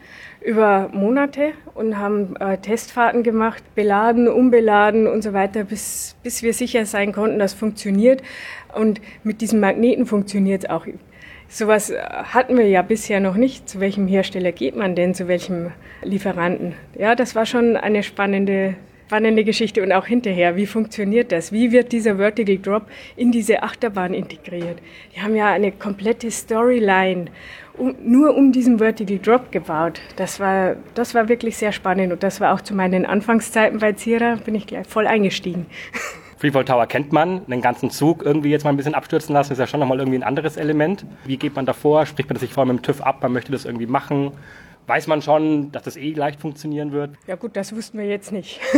über 0.44 0.90
Monate 0.92 1.52
und 1.74 1.98
haben 1.98 2.36
äh, 2.36 2.58
Testfahrten 2.58 3.22
gemacht, 3.22 3.62
beladen, 3.74 4.28
unbeladen 4.28 5.06
und 5.06 5.22
so 5.22 5.32
weiter, 5.32 5.64
bis, 5.64 6.16
bis 6.22 6.42
wir 6.42 6.52
sicher 6.52 6.84
sein 6.84 7.12
konnten, 7.12 7.38
dass 7.38 7.54
funktioniert. 7.54 8.22
Und 8.74 9.00
mit 9.22 9.40
diesem 9.40 9.60
Magneten 9.60 10.06
funktioniert 10.06 10.64
es 10.64 10.70
auch. 10.70 10.86
Sowas 11.48 11.90
äh, 11.90 12.00
hatten 12.00 12.56
wir 12.56 12.68
ja 12.68 12.82
bisher 12.82 13.20
noch 13.20 13.36
nicht. 13.36 13.68
Zu 13.68 13.80
welchem 13.80 14.08
Hersteller 14.08 14.52
geht 14.52 14.76
man 14.76 14.94
denn? 14.94 15.14
Zu 15.14 15.28
welchem 15.28 15.70
Lieferanten? 16.02 16.74
Ja, 16.98 17.14
das 17.14 17.34
war 17.34 17.46
schon 17.46 17.76
eine 17.76 18.02
spannende 18.02 18.74
spannende 19.12 19.44
Geschichte 19.44 19.82
und 19.82 19.92
auch 19.92 20.06
hinterher. 20.06 20.56
Wie 20.56 20.64
funktioniert 20.64 21.32
das? 21.32 21.52
Wie 21.52 21.70
wird 21.70 21.92
dieser 21.92 22.16
Vertical 22.16 22.56
Drop 22.56 22.86
in 23.14 23.30
diese 23.30 23.62
Achterbahn 23.62 24.14
integriert? 24.14 24.78
Die 25.14 25.20
haben 25.20 25.36
ja 25.36 25.48
eine 25.48 25.70
komplette 25.70 26.30
Storyline 26.30 27.26
um, 27.76 27.94
nur 28.02 28.34
um 28.34 28.52
diesen 28.52 28.78
Vertical 28.78 29.18
Drop 29.18 29.52
gebaut. 29.52 30.00
Das 30.16 30.40
war, 30.40 30.76
das 30.94 31.14
war 31.14 31.28
wirklich 31.28 31.58
sehr 31.58 31.72
spannend 31.72 32.10
und 32.10 32.22
das 32.22 32.40
war 32.40 32.54
auch 32.54 32.62
zu 32.62 32.74
meinen 32.74 33.04
Anfangszeiten 33.04 33.80
bei 33.80 33.92
Zira, 33.92 34.36
bin 34.36 34.54
ich 34.54 34.66
gleich 34.66 34.86
voll 34.86 35.06
eingestiegen. 35.06 35.66
Freefall 36.38 36.64
Tower 36.64 36.86
kennt 36.86 37.12
man, 37.12 37.42
einen 37.50 37.60
ganzen 37.60 37.90
Zug 37.90 38.24
irgendwie 38.24 38.48
jetzt 38.48 38.64
mal 38.64 38.70
ein 38.70 38.78
bisschen 38.78 38.94
abstürzen 38.94 39.34
lassen, 39.34 39.52
ist 39.52 39.58
ja 39.58 39.66
schon 39.66 39.78
nochmal 39.78 39.98
irgendwie 39.98 40.18
ein 40.18 40.24
anderes 40.24 40.56
Element. 40.56 41.04
Wie 41.26 41.36
geht 41.36 41.54
man 41.54 41.66
davor? 41.66 42.06
Spricht 42.06 42.30
man 42.30 42.34
das 42.36 42.40
sich 42.40 42.54
vorher 42.54 42.72
mit 42.72 42.82
dem 42.82 42.86
TÜV 42.86 43.02
ab, 43.02 43.18
man 43.20 43.34
möchte 43.34 43.52
das 43.52 43.66
irgendwie 43.66 43.86
machen? 43.86 44.32
Weiß 44.86 45.06
man 45.06 45.22
schon, 45.22 45.72
dass 45.72 45.82
das 45.84 45.96
eh 45.96 46.12
leicht 46.12 46.40
funktionieren 46.40 46.92
wird? 46.92 47.10
Ja 47.26 47.36
gut, 47.36 47.56
das 47.56 47.74
wussten 47.74 47.98
wir 47.98 48.06
jetzt 48.06 48.32
nicht. 48.32 48.60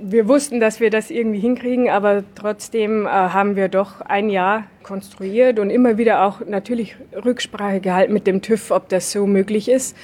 wir 0.00 0.28
wussten, 0.28 0.60
dass 0.60 0.80
wir 0.80 0.90
das 0.90 1.10
irgendwie 1.10 1.40
hinkriegen, 1.40 1.88
aber 1.88 2.24
trotzdem 2.34 3.06
äh, 3.06 3.08
haben 3.08 3.56
wir 3.56 3.68
doch 3.68 4.00
ein 4.00 4.28
Jahr 4.30 4.64
konstruiert 4.82 5.58
und 5.58 5.70
immer 5.70 5.98
wieder 5.98 6.24
auch 6.24 6.40
natürlich 6.46 6.96
Rücksprache 7.24 7.80
gehalten 7.80 8.12
mit 8.12 8.26
dem 8.26 8.42
TÜV, 8.42 8.70
ob 8.70 8.88
das 8.88 9.12
so 9.12 9.26
möglich 9.26 9.68
ist. 9.68 9.96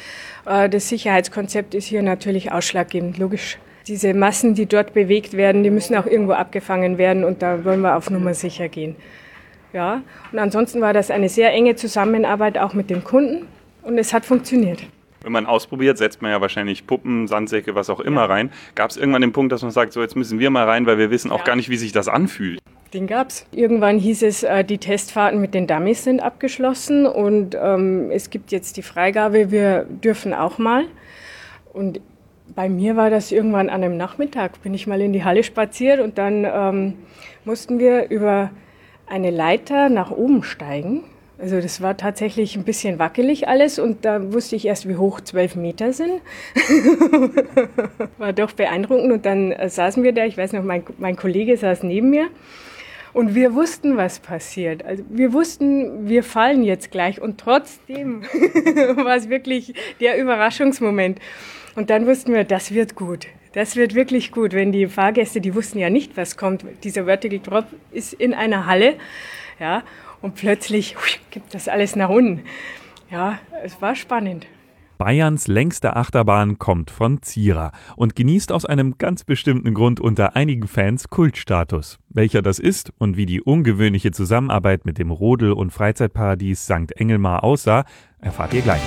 Äh, 0.47 0.69
das 0.69 0.89
Sicherheitskonzept 0.89 1.75
ist 1.75 1.87
hier 1.87 2.03
natürlich 2.03 2.53
ausschlaggebend, 2.53 3.19
logisch. 3.19 3.59
Diese 3.87 4.15
Massen, 4.15 4.55
die 4.55 4.67
dort 4.67 4.93
bewegt 4.95 5.37
werden, 5.37 5.63
die 5.63 5.71
müssen 5.71 5.97
auch 5.97 6.07
irgendwo 6.07 6.33
abgefangen 6.33 6.99
werden 6.99 7.25
und 7.25 7.43
da 7.43 7.65
wollen 7.65 7.81
wir 7.81 7.97
auf 7.97 8.11
Nummer 8.11 8.35
sicher 8.35 8.69
gehen. 8.69 8.95
Ja, 9.73 10.03
und 10.33 10.39
ansonsten 10.39 10.81
war 10.81 10.93
das 10.93 11.11
eine 11.11 11.29
sehr 11.29 11.53
enge 11.53 11.77
Zusammenarbeit 11.77 12.59
auch 12.59 12.75
mit 12.75 12.91
dem 12.91 13.05
Kunden. 13.05 13.47
Und 13.83 13.99
es 13.99 14.13
hat 14.13 14.25
funktioniert. 14.25 14.83
Wenn 15.23 15.33
man 15.33 15.47
ausprobiert, 15.47 15.99
setzt 15.99 16.23
man 16.23 16.31
ja 16.31 16.41
wahrscheinlich 16.41 16.87
Puppen, 16.87 17.27
Sandsäcke, 17.29 17.75
was 17.75 17.91
auch 17.91 18.01
immer 18.01 18.23
ja. 18.23 18.27
rein. 18.27 18.53
Gab 18.75 18.91
es 18.91 18.97
irgendwann 18.97 19.21
den 19.21 19.33
Punkt, 19.33 19.53
dass 19.53 19.63
man 19.63 19.71
sagt, 19.71 19.93
so 19.93 20.01
jetzt 20.01 20.17
müssen 20.17 20.39
wir 20.39 20.51
mal 20.51 20.65
rein, 20.65 20.87
weil 20.87 20.97
wir 20.97 21.11
wissen 21.11 21.31
auch 21.31 21.41
ja. 21.41 21.45
gar 21.45 21.57
nicht, 21.57 21.69
wie 21.69 21.77
sich 21.77 21.93
das 21.93 22.09
anfühlt? 22.09 22.59
Den 22.95 23.07
gab's. 23.07 23.47
Irgendwann 23.53 23.99
hieß 23.99 24.23
es, 24.23 24.43
äh, 24.43 24.65
die 24.65 24.79
Testfahrten 24.79 25.41
mit 25.41 25.55
den 25.55 25.67
Dummies 25.67 26.05
sind 26.05 26.21
abgeschlossen 26.21 27.07
und 27.07 27.57
ähm, 27.61 28.11
es 28.11 28.31
gibt 28.31 28.51
jetzt 28.51 28.77
die 28.79 28.83
Freigabe, 28.83 29.51
wir 29.51 29.85
dürfen 29.85 30.35
auch 30.35 30.59
mal. 30.59 30.87
Und 31.73 32.01
bei 32.55 32.69
mir 32.69 32.97
war 32.97 33.11
das 33.11 33.31
irgendwann 33.31 33.69
an 33.69 33.85
einem 33.85 33.97
Nachmittag, 33.97 34.61
bin 34.63 34.75
ich 34.75 34.87
mal 34.87 35.01
in 35.01 35.13
die 35.13 35.23
Halle 35.23 35.45
spaziert 35.45 36.01
und 36.01 36.19
dann 36.19 36.45
ähm, 36.45 36.95
mussten 37.45 37.79
wir 37.79 38.11
über 38.11 38.51
eine 39.07 39.31
Leiter 39.31 39.89
nach 39.89 40.11
oben 40.11 40.43
steigen. 40.43 41.05
Also 41.41 41.61
das 41.61 41.81
war 41.81 41.97
tatsächlich 41.97 42.57
ein 42.57 42.65
bisschen 42.65 42.99
wackelig 42.99 43.49
alles 43.49 43.79
und 43.79 44.05
da 44.05 44.33
wusste 44.33 44.57
ich 44.57 44.67
erst, 44.67 44.87
wie 44.89 44.97
hoch 44.97 45.21
zwölf 45.23 45.57
Meter 45.57 45.93
sind. 45.93 46.21
war 48.19 48.35
doch 48.35 48.53
beeindruckend 48.53 49.11
und 49.11 49.25
dann 49.25 49.53
äh, 49.53 49.71
saßen 49.71 50.03
wir 50.03 50.13
da, 50.13 50.27
ich 50.27 50.37
weiß 50.37 50.53
noch, 50.53 50.63
mein, 50.63 50.83
mein 50.99 51.17
Kollege 51.17 51.57
saß 51.57 51.83
neben 51.83 52.11
mir 52.11 52.29
und 53.15 53.35
wir 53.35 53.55
wussten, 53.55 53.97
was 53.97 54.21
passiert. 54.21 54.85
Also 54.85 55.03
wir 55.09 55.33
wussten, 55.33 56.09
wir 56.09 56.23
fallen 56.23 56.63
jetzt 56.63 56.91
gleich 56.91 57.21
und 57.21 57.39
trotzdem 57.39 58.23
war 58.97 59.17
es 59.17 59.31
wirklich 59.31 59.75
der 60.01 60.19
Überraschungsmoment. 60.19 61.21
Und 61.75 61.89
dann 61.89 62.07
wussten 62.07 62.35
wir, 62.35 62.45
das 62.45 62.75
wird 62.75 62.95
gut. 62.95 63.27
Das 63.53 63.77
wird 63.77 63.95
wirklich 63.95 64.31
gut, 64.31 64.53
wenn 64.53 64.73
die 64.73 64.87
Fahrgäste, 64.87 65.41
die 65.41 65.55
wussten 65.55 65.79
ja 65.79 65.91
nicht, 65.91 66.17
was 66.17 66.37
kommt. 66.37 66.65
Dieser 66.85 67.07
Vertical 67.07 67.41
Drop 67.41 67.67
ist 67.91 68.13
in 68.13 68.35
einer 68.35 68.67
Halle, 68.67 68.95
ja, 69.59 69.83
und 70.23 70.35
plötzlich 70.35 70.97
hui, 70.97 71.19
gibt 71.31 71.55
das 71.55 71.69
alles 71.69 71.97
nach 71.97 72.11
unten. 72.11 72.43
Ja, 73.11 73.39
es 73.65 73.81
war 73.83 73.95
spannend. 73.95 74.47
Bayerns 75.01 75.49
längste 75.49 75.97
Achterbahn 75.97 76.59
kommt 76.59 76.91
von 76.91 77.23
Zierer 77.23 77.73
und 77.97 78.15
genießt 78.15 78.53
aus 78.53 78.67
einem 78.67 78.99
ganz 78.99 79.25
bestimmten 79.25 79.73
Grund 79.73 79.99
unter 79.99 80.37
einigen 80.37 80.69
Fans 80.69 81.09
Kultstatus. 81.09 81.99
Welcher 82.11 82.43
das 82.43 82.59
ist 82.59 82.93
und 82.99 83.17
wie 83.17 83.25
die 83.25 83.41
ungewöhnliche 83.41 84.11
Zusammenarbeit 84.11 84.85
mit 84.85 84.99
dem 84.99 85.11
Rodel- 85.11 85.55
und 85.55 85.71
Freizeitparadies 85.71 86.65
St. 86.67 86.93
Engelmar 86.95 87.45
aussah, 87.45 87.87
erfahrt 88.21 88.53
ihr 88.53 88.61
gleich. 88.61 88.83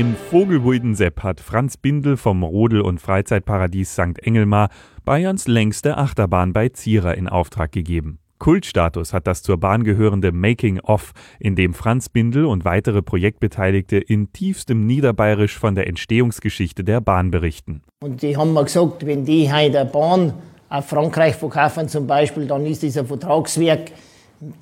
Mit 0.00 0.06
dem 0.06 0.16
Vogelwulden-Sepp 0.30 1.22
hat 1.22 1.40
Franz 1.40 1.76
Bindel 1.76 2.16
vom 2.16 2.42
Rodel- 2.42 2.80
und 2.80 3.02
Freizeitparadies 3.02 3.92
St. 3.92 4.18
Engelmar 4.22 4.70
Bayerns 5.04 5.46
längste 5.46 5.98
Achterbahn 5.98 6.54
bei 6.54 6.70
Zierer 6.70 7.18
in 7.18 7.28
Auftrag 7.28 7.70
gegeben. 7.70 8.18
Kultstatus 8.38 9.12
hat 9.12 9.26
das 9.26 9.42
zur 9.42 9.60
Bahn 9.60 9.84
gehörende 9.84 10.32
Making-of, 10.32 11.12
in 11.38 11.54
dem 11.54 11.74
Franz 11.74 12.08
Bindel 12.08 12.46
und 12.46 12.64
weitere 12.64 13.02
Projektbeteiligte 13.02 13.98
in 13.98 14.32
tiefstem 14.32 14.86
Niederbayerisch 14.86 15.58
von 15.58 15.74
der 15.74 15.86
Entstehungsgeschichte 15.86 16.82
der 16.82 17.02
Bahn 17.02 17.30
berichten. 17.30 17.82
Und 18.02 18.22
die 18.22 18.38
haben 18.38 18.54
mir 18.54 18.64
gesagt, 18.64 19.04
wenn 19.04 19.26
die 19.26 19.52
heute 19.52 19.80
eine 19.80 19.90
Bahn 19.90 20.32
auf 20.70 20.86
Frankreich 20.86 21.36
verkaufen 21.36 21.88
zum 21.88 22.06
Beispiel, 22.06 22.46
dann 22.46 22.64
ist 22.64 22.82
dieser 22.82 23.04
Vertragswerk 23.04 23.92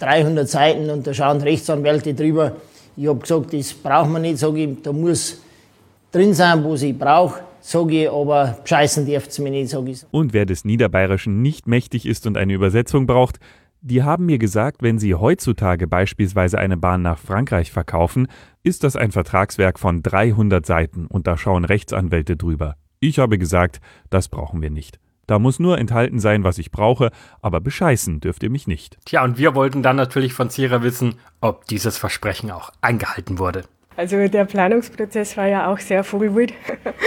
300 0.01 0.49
Seiten 0.49 0.91
und 0.91 1.07
da 1.07 1.15
schauen 1.15 1.41
Rechtsanwälte 1.41 2.15
drüber. 2.15 2.57
Ich 3.01 3.07
habe 3.07 3.21
gesagt, 3.21 3.53
das 3.53 3.73
braucht 3.73 4.11
man 4.11 4.23
nicht, 4.23 4.39
sage 4.39 4.65
ich, 4.65 4.83
da 4.83 4.93
muss 4.93 5.41
drin 6.11 6.35
sein, 6.35 6.65
wo 6.65 6.75
ich 6.75 6.99
brauche, 6.99 7.45
sage 7.61 8.03
ich, 8.03 8.11
aber 8.11 8.59
scheißen 8.65 9.07
darf 9.09 9.29
es 9.29 9.39
mir 9.39 9.53
nicht, 9.53 9.71
sage 9.71 9.93
ich. 9.93 10.05
Und 10.11 10.33
wer 10.33 10.45
des 10.47 10.65
Niederbayerischen 10.65 11.41
nicht 11.41 11.69
mächtig 11.69 12.07
ist 12.07 12.27
und 12.27 12.37
eine 12.37 12.55
Übersetzung 12.55 13.07
braucht, 13.07 13.39
die 13.83 14.03
haben 14.03 14.27
mir 14.27 14.39
gesagt, 14.39 14.83
wenn 14.83 14.99
sie 14.99 15.15
heutzutage 15.15 15.87
beispielsweise 15.87 16.59
eine 16.59 16.77
Bahn 16.77 17.03
nach 17.03 17.21
Frankreich 17.21 17.71
verkaufen, 17.71 18.27
ist 18.65 18.83
das 18.83 18.97
ein 18.97 19.13
Vertragswerk 19.13 19.79
von 19.79 20.03
300 20.03 20.67
Seiten 20.67 21.07
und 21.07 21.29
da 21.29 21.37
schauen 21.37 21.65
Rechtsanwälte 21.65 22.37
drüber. 22.37 22.75
Ich 22.99 23.21
habe 23.21 23.39
gesagt, 23.39 23.81
das 24.11 24.29
brauchen 24.29 24.61
wir 24.61 24.71
nicht. 24.71 24.99
Da 25.29 25.39
muss 25.39 25.61
nur 25.61 25.79
enthalten 25.79 26.19
sein, 26.19 26.43
was 26.43 26.57
ich 26.59 26.73
brauche, 26.73 27.11
aber 27.43 27.61
bescheißen 27.61 28.21
dürft 28.21 28.43
ihr 28.43 28.51
mich 28.51 28.67
nicht. 28.67 28.97
Tja, 29.05 29.23
und 29.23 29.37
wir 29.37 29.55
wollten 29.55 29.83
dann 29.83 29.95
natürlich 29.95 30.33
von 30.33 30.49
Zierer 30.49 30.83
wissen, 30.83 31.17
ob 31.43 31.67
dieses 31.67 31.99
Versprechen 31.99 32.51
auch 32.51 32.71
eingehalten 32.81 33.39
wurde. 33.39 33.65
Also 33.95 34.27
der 34.27 34.47
Planungsprozess 34.47 35.37
war 35.37 35.47
ja 35.47 35.71
auch 35.71 35.81
sehr 35.81 36.03
vogelwild. 36.03 36.55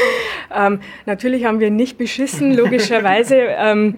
ähm, 0.56 0.82
natürlich 1.08 1.46
haben 1.46 1.60
wir 1.60 1.72
nicht 1.72 1.98
beschissen, 1.98 2.54
logischerweise. 2.54 3.36
ähm, 3.58 3.96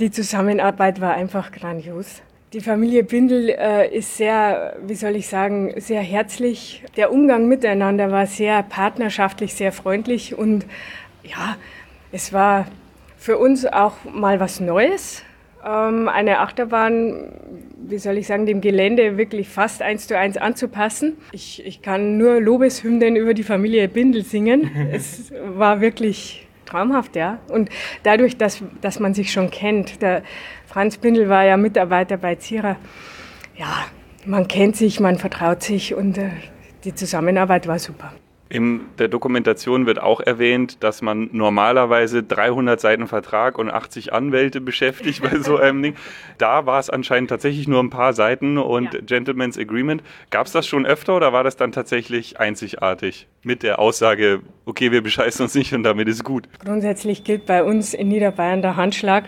die 0.00 0.10
Zusammenarbeit 0.10 1.00
war 1.00 1.14
einfach 1.14 1.52
grandios. 1.52 2.22
Die 2.52 2.60
Familie 2.60 3.04
Bindel 3.04 3.50
äh, 3.50 3.94
ist 3.96 4.16
sehr, 4.16 4.74
wie 4.82 4.94
soll 4.96 5.14
ich 5.14 5.28
sagen, 5.28 5.74
sehr 5.76 6.00
herzlich. 6.00 6.82
Der 6.96 7.12
Umgang 7.12 7.46
miteinander 7.46 8.10
war 8.10 8.26
sehr 8.26 8.64
partnerschaftlich, 8.64 9.54
sehr 9.54 9.70
freundlich 9.70 10.36
und 10.36 10.66
ja, 11.22 11.56
es 12.10 12.32
war 12.32 12.66
für 13.18 13.36
uns 13.36 13.66
auch 13.66 14.04
mal 14.04 14.40
was 14.40 14.60
Neues. 14.60 15.24
Ähm, 15.66 16.08
eine 16.08 16.38
Achterbahn, 16.38 17.32
wie 17.76 17.98
soll 17.98 18.16
ich 18.16 18.28
sagen, 18.28 18.46
dem 18.46 18.60
Gelände 18.60 19.18
wirklich 19.18 19.48
fast 19.48 19.82
eins 19.82 20.06
zu 20.06 20.16
eins 20.16 20.36
anzupassen. 20.36 21.16
Ich, 21.32 21.64
ich 21.66 21.82
kann 21.82 22.16
nur 22.16 22.40
Lobeshymnen 22.40 23.16
über 23.16 23.34
die 23.34 23.42
Familie 23.42 23.88
Bindel 23.88 24.24
singen. 24.24 24.70
es 24.92 25.32
war 25.44 25.80
wirklich 25.80 26.46
traumhaft, 26.64 27.16
ja. 27.16 27.38
Und 27.48 27.70
dadurch, 28.04 28.36
dass, 28.36 28.62
dass 28.80 29.00
man 29.00 29.14
sich 29.14 29.32
schon 29.32 29.50
kennt, 29.50 30.00
der 30.00 30.22
Franz 30.66 30.96
Bindel 30.98 31.28
war 31.28 31.44
ja 31.44 31.56
Mitarbeiter 31.56 32.16
bei 32.18 32.36
Zierer, 32.36 32.76
ja, 33.56 33.86
man 34.24 34.46
kennt 34.46 34.76
sich, 34.76 35.00
man 35.00 35.18
vertraut 35.18 35.62
sich 35.62 35.94
und 35.94 36.18
äh, 36.18 36.30
die 36.84 36.94
Zusammenarbeit 36.94 37.66
war 37.66 37.78
super. 37.78 38.12
In 38.50 38.80
der 38.98 39.08
Dokumentation 39.08 39.84
wird 39.84 40.00
auch 40.00 40.20
erwähnt, 40.20 40.82
dass 40.82 41.02
man 41.02 41.28
normalerweise 41.32 42.22
300 42.22 42.80
Seiten 42.80 43.06
Vertrag 43.06 43.58
und 43.58 43.70
80 43.70 44.14
Anwälte 44.14 44.62
beschäftigt 44.62 45.22
bei 45.22 45.38
so 45.38 45.58
einem 45.58 45.82
Ding. 45.82 45.96
Da 46.38 46.64
war 46.64 46.80
es 46.80 46.88
anscheinend 46.88 47.28
tatsächlich 47.28 47.68
nur 47.68 47.82
ein 47.82 47.90
paar 47.90 48.14
Seiten 48.14 48.56
und 48.56 48.94
ja. 48.94 49.00
Gentleman's 49.00 49.58
Agreement. 49.58 50.02
Gab 50.30 50.46
es 50.46 50.52
das 50.52 50.66
schon 50.66 50.86
öfter 50.86 51.16
oder 51.16 51.32
war 51.34 51.44
das 51.44 51.56
dann 51.56 51.72
tatsächlich 51.72 52.40
einzigartig 52.40 53.26
mit 53.42 53.62
der 53.62 53.78
Aussage, 53.78 54.40
okay, 54.64 54.92
wir 54.92 55.02
bescheißen 55.02 55.42
uns 55.42 55.54
nicht 55.54 55.74
und 55.74 55.82
damit 55.82 56.08
ist 56.08 56.24
gut? 56.24 56.48
Grundsätzlich 56.64 57.24
gilt 57.24 57.44
bei 57.44 57.62
uns 57.62 57.92
in 57.92 58.08
Niederbayern 58.08 58.62
der 58.62 58.76
Handschlag. 58.76 59.24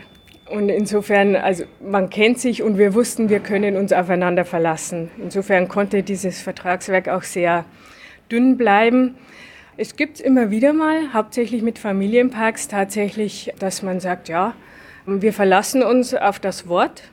Und 0.49 0.69
insofern, 0.69 1.37
also 1.37 1.65
man 1.81 2.11
kennt 2.11 2.41
sich 2.41 2.63
und 2.63 2.77
wir 2.77 2.95
wussten, 2.95 3.29
wir 3.29 3.39
können 3.39 3.77
uns 3.77 3.93
aufeinander 3.93 4.45
verlassen. 4.45 5.11
Insofern 5.23 5.69
konnte 5.69 6.03
dieses 6.03 6.41
Vertragswerk 6.41 7.09
auch 7.09 7.23
sehr 7.23 7.67
dünn 8.31 8.57
bleiben. 8.57 9.17
Es 9.77 9.97
gibt 9.97 10.21
immer 10.21 10.51
wieder 10.51 10.73
mal, 10.73 11.13
hauptsächlich 11.13 11.63
mit 11.63 11.79
Familienparks, 11.79 12.69
tatsächlich, 12.69 13.53
dass 13.59 13.83
man 13.83 14.01
sagt, 14.01 14.29
ja, 14.29 14.55
wir 15.07 15.33
verlassen 15.33 15.83
uns 15.83 16.15
auf 16.15 16.39
das 16.39 16.69
Wort, 16.69 17.05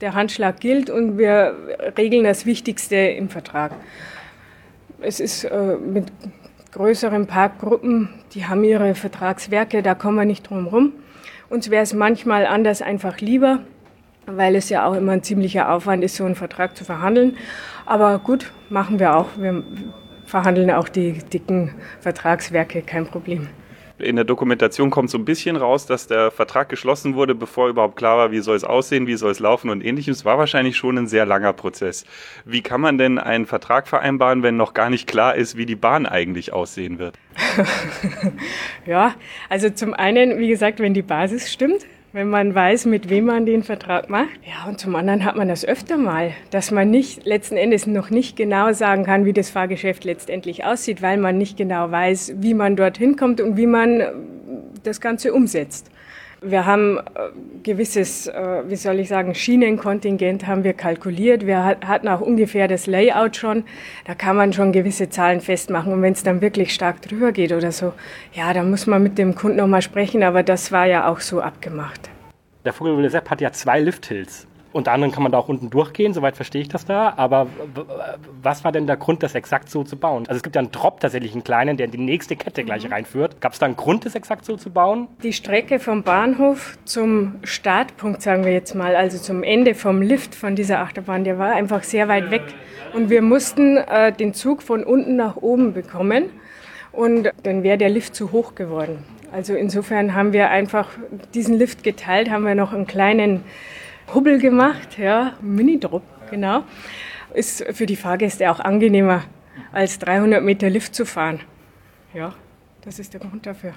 der 0.00 0.14
Handschlag 0.14 0.60
gilt 0.60 0.90
und 0.90 1.18
wir 1.18 1.54
regeln 1.98 2.24
das 2.24 2.46
Wichtigste 2.46 2.96
im 2.96 3.28
Vertrag. 3.28 3.72
Es 5.00 5.20
ist 5.20 5.44
äh, 5.44 5.76
mit 5.76 6.12
größeren 6.72 7.26
Parkgruppen, 7.26 8.08
die 8.34 8.46
haben 8.46 8.64
ihre 8.64 8.94
Vertragswerke, 8.94 9.82
da 9.82 9.94
kommen 9.94 10.16
wir 10.16 10.24
nicht 10.24 10.48
drum 10.48 10.66
rum. 10.66 10.92
Uns 11.50 11.70
wäre 11.70 11.82
es 11.82 11.92
manchmal 11.92 12.46
anders 12.46 12.82
einfach 12.82 13.18
lieber, 13.18 13.60
weil 14.26 14.56
es 14.56 14.68
ja 14.70 14.86
auch 14.86 14.94
immer 14.94 15.12
ein 15.12 15.22
ziemlicher 15.22 15.70
Aufwand 15.70 16.02
ist, 16.04 16.16
so 16.16 16.24
einen 16.24 16.34
Vertrag 16.34 16.76
zu 16.76 16.84
verhandeln. 16.84 17.36
Aber 17.84 18.18
gut, 18.20 18.52
machen 18.70 18.98
wir 18.98 19.16
auch. 19.16 19.28
Wir 19.36 19.62
verhandeln 20.32 20.70
auch 20.70 20.88
die 20.88 21.12
dicken 21.12 21.74
Vertragswerke, 22.00 22.80
kein 22.80 23.06
Problem. 23.06 23.48
In 23.98 24.16
der 24.16 24.24
Dokumentation 24.24 24.88
kommt 24.88 25.10
so 25.10 25.18
ein 25.18 25.26
bisschen 25.26 25.56
raus, 25.56 25.84
dass 25.84 26.06
der 26.06 26.30
Vertrag 26.30 26.70
geschlossen 26.70 27.14
wurde, 27.14 27.34
bevor 27.34 27.68
überhaupt 27.68 27.96
klar 27.96 28.16
war, 28.16 28.32
wie 28.32 28.40
soll 28.40 28.56
es 28.56 28.64
aussehen, 28.64 29.06
wie 29.06 29.16
soll 29.16 29.30
es 29.30 29.40
laufen 29.40 29.68
und 29.68 29.84
ähnliches. 29.84 30.18
Es 30.18 30.24
War 30.24 30.38
wahrscheinlich 30.38 30.78
schon 30.78 30.96
ein 30.96 31.06
sehr 31.06 31.26
langer 31.26 31.52
Prozess. 31.52 32.06
Wie 32.46 32.62
kann 32.62 32.80
man 32.80 32.96
denn 32.96 33.18
einen 33.18 33.44
Vertrag 33.44 33.86
vereinbaren, 33.86 34.42
wenn 34.42 34.56
noch 34.56 34.72
gar 34.72 34.88
nicht 34.88 35.06
klar 35.06 35.34
ist, 35.34 35.58
wie 35.58 35.66
die 35.66 35.76
Bahn 35.76 36.06
eigentlich 36.06 36.52
aussehen 36.54 36.98
wird? 36.98 37.18
ja, 38.86 39.14
also 39.50 39.68
zum 39.68 39.92
einen, 39.92 40.38
wie 40.38 40.48
gesagt, 40.48 40.80
wenn 40.80 40.94
die 40.94 41.02
Basis 41.02 41.52
stimmt, 41.52 41.86
wenn 42.12 42.28
man 42.28 42.54
weiß, 42.54 42.86
mit 42.86 43.08
wem 43.08 43.26
man 43.26 43.46
den 43.46 43.62
Vertrag 43.62 44.10
macht. 44.10 44.28
Ja, 44.44 44.68
und 44.68 44.78
zum 44.78 44.94
anderen 44.96 45.24
hat 45.24 45.36
man 45.36 45.48
das 45.48 45.64
öfter 45.64 45.96
mal, 45.96 46.32
dass 46.50 46.70
man 46.70 46.90
nicht 46.90 47.24
letzten 47.24 47.56
Endes 47.56 47.86
noch 47.86 48.10
nicht 48.10 48.36
genau 48.36 48.72
sagen 48.72 49.04
kann, 49.04 49.24
wie 49.24 49.32
das 49.32 49.50
Fahrgeschäft 49.50 50.04
letztendlich 50.04 50.64
aussieht, 50.64 51.00
weil 51.02 51.16
man 51.16 51.38
nicht 51.38 51.56
genau 51.56 51.90
weiß, 51.90 52.34
wie 52.38 52.54
man 52.54 52.76
dorthin 52.76 53.16
kommt 53.16 53.40
und 53.40 53.56
wie 53.56 53.66
man 53.66 54.02
das 54.82 55.00
Ganze 55.00 55.32
umsetzt. 55.32 55.90
Wir 56.42 56.66
haben 56.66 56.98
äh, 56.98 57.02
gewisses, 57.62 58.26
äh, 58.26 58.62
wie 58.66 58.76
soll 58.76 58.98
ich 58.98 59.08
sagen, 59.08 59.34
Schienenkontingent 59.34 60.46
haben 60.46 60.64
wir 60.64 60.72
kalkuliert. 60.72 61.46
Wir 61.46 61.64
hatten 61.64 62.08
auch 62.08 62.20
ungefähr 62.20 62.66
das 62.68 62.86
Layout 62.86 63.36
schon. 63.36 63.64
Da 64.06 64.14
kann 64.14 64.36
man 64.36 64.52
schon 64.52 64.72
gewisse 64.72 65.08
Zahlen 65.08 65.40
festmachen. 65.40 65.92
Und 65.92 66.02
wenn 66.02 66.12
es 66.12 66.22
dann 66.22 66.40
wirklich 66.40 66.74
stark 66.74 67.00
drüber 67.02 67.32
geht 67.32 67.52
oder 67.52 67.70
so, 67.70 67.92
ja, 68.32 68.52
dann 68.52 68.70
muss 68.70 68.86
man 68.86 69.02
mit 69.02 69.18
dem 69.18 69.34
Kunden 69.34 69.58
nochmal 69.58 69.82
sprechen. 69.82 70.22
Aber 70.22 70.42
das 70.42 70.72
war 70.72 70.86
ja 70.86 71.08
auch 71.08 71.20
so 71.20 71.40
abgemacht. 71.40 72.10
Der 72.64 72.72
Vogelwille 72.72 73.10
Sepp 73.10 73.30
hat 73.30 73.40
ja 73.40 73.52
zwei 73.52 73.80
Lifthills. 73.80 74.46
Unter 74.72 74.92
anderem 74.92 75.12
kann 75.12 75.22
man 75.22 75.32
da 75.32 75.38
auch 75.38 75.48
unten 75.48 75.70
durchgehen, 75.70 76.14
soweit 76.14 76.36
verstehe 76.36 76.62
ich 76.62 76.68
das 76.68 76.86
da. 76.86 77.12
Aber 77.16 77.46
was 78.42 78.64
war 78.64 78.72
denn 78.72 78.86
der 78.86 78.96
Grund, 78.96 79.22
das 79.22 79.34
exakt 79.34 79.68
so 79.68 79.84
zu 79.84 79.96
bauen? 79.96 80.24
Also 80.28 80.36
es 80.38 80.42
gibt 80.42 80.56
ja 80.56 80.60
einen 80.60 80.72
Drop 80.72 81.00
tatsächlich, 81.00 81.32
einen 81.32 81.44
kleinen, 81.44 81.76
der 81.76 81.86
in 81.86 81.92
die 81.92 81.98
nächste 81.98 82.36
Kette 82.36 82.64
gleich 82.64 82.84
mhm. 82.84 82.92
reinführt. 82.92 83.40
Gab 83.40 83.52
es 83.52 83.58
da 83.58 83.66
einen 83.66 83.76
Grund, 83.76 84.06
das 84.06 84.14
exakt 84.14 84.44
so 84.44 84.56
zu 84.56 84.70
bauen? 84.70 85.08
Die 85.22 85.32
Strecke 85.32 85.78
vom 85.78 86.02
Bahnhof 86.02 86.78
zum 86.84 87.36
Startpunkt, 87.42 88.22
sagen 88.22 88.44
wir 88.44 88.52
jetzt 88.52 88.74
mal, 88.74 88.96
also 88.96 89.18
zum 89.18 89.42
Ende 89.42 89.74
vom 89.74 90.00
Lift 90.00 90.34
von 90.34 90.56
dieser 90.56 90.80
Achterbahn, 90.80 91.24
der 91.24 91.38
war 91.38 91.52
einfach 91.52 91.82
sehr 91.82 92.08
weit 92.08 92.30
weg. 92.30 92.42
Und 92.94 93.10
wir 93.10 93.22
mussten 93.22 93.76
äh, 93.76 94.12
den 94.12 94.34
Zug 94.34 94.62
von 94.62 94.84
unten 94.84 95.16
nach 95.16 95.36
oben 95.36 95.74
bekommen. 95.74 96.30
Und 96.92 97.30
dann 97.42 97.62
wäre 97.62 97.78
der 97.78 97.88
Lift 97.88 98.14
zu 98.14 98.32
hoch 98.32 98.54
geworden. 98.54 99.04
Also 99.32 99.54
insofern 99.54 100.14
haben 100.14 100.34
wir 100.34 100.50
einfach 100.50 100.90
diesen 101.32 101.56
Lift 101.56 101.84
geteilt, 101.84 102.30
haben 102.30 102.44
wir 102.44 102.54
noch 102.54 102.74
einen 102.74 102.86
kleinen 102.86 103.44
Hubbel 104.14 104.38
gemacht, 104.38 104.98
ja, 104.98 105.34
Mini-Drop, 105.40 106.02
genau. 106.30 106.64
Ist 107.34 107.64
für 107.72 107.86
die 107.86 107.96
Fahrgäste 107.96 108.50
auch 108.50 108.60
angenehmer, 108.60 109.24
als 109.72 109.98
300 109.98 110.42
Meter 110.42 110.68
Lift 110.68 110.94
zu 110.94 111.06
fahren. 111.06 111.40
Ja, 112.12 112.34
das 112.84 112.98
ist 112.98 113.14
der 113.14 113.20
Grund 113.20 113.46
dafür. 113.46 113.72